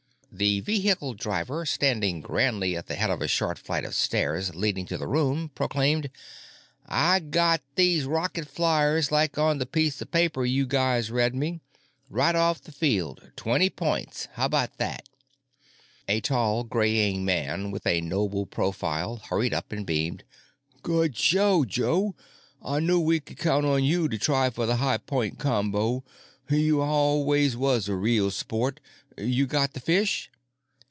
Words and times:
The 0.33 0.61
vehicle 0.61 1.13
driver, 1.13 1.65
standing 1.65 2.21
grandly 2.21 2.77
at 2.77 2.87
the 2.87 2.95
head 2.95 3.09
of 3.09 3.21
a 3.21 3.27
short 3.27 3.59
flight 3.59 3.83
of 3.83 3.93
stairs 3.93 4.55
leading 4.55 4.85
to 4.85 4.97
the 4.97 5.05
room, 5.05 5.51
proclaimed: 5.53 6.09
"I 6.85 7.19
got 7.19 7.61
these 7.75 8.05
rocket 8.05 8.47
flyers 8.47 9.11
like 9.11 9.37
on 9.37 9.57
the 9.57 9.65
piece 9.65 10.01
of 10.01 10.09
paper 10.09 10.45
you 10.45 10.65
guys 10.65 11.11
read 11.11 11.35
me. 11.35 11.59
Right 12.09 12.33
off 12.33 12.61
the 12.61 12.71
field. 12.71 13.31
Twenny 13.35 13.69
points. 13.69 14.29
How 14.33 14.45
about 14.45 14.77
that?" 14.77 15.09
A 16.07 16.21
tall, 16.21 16.63
graying 16.63 17.25
man 17.25 17.69
with 17.69 17.85
a 17.85 17.99
noble 17.99 18.45
profile 18.45 19.17
hurried 19.17 19.53
up 19.53 19.73
and 19.73 19.85
beamed: 19.85 20.23
"Good 20.81 21.17
show, 21.17 21.65
Joe. 21.65 22.15
I 22.63 22.79
knew 22.79 23.01
we 23.01 23.19
could 23.19 23.37
count 23.37 23.65
on 23.65 23.83
you 23.83 24.07
to 24.07 24.17
try 24.17 24.49
for 24.49 24.65
the 24.65 24.77
high 24.77 24.97
point 24.97 25.39
combo. 25.39 26.05
You 26.49 26.77
was 26.77 26.87
always 27.53 27.89
a 27.89 27.95
real 27.95 28.31
sport. 28.31 28.79
You 29.17 29.45
got 29.45 29.73
the 29.73 29.79
fish?" 29.81 30.29